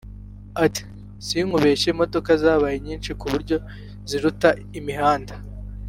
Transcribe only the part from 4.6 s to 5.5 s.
imihanda